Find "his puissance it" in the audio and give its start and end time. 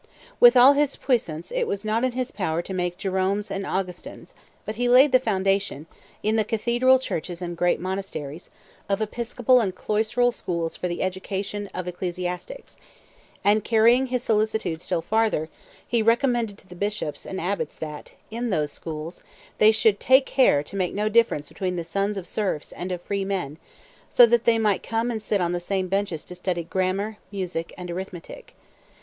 0.73-1.67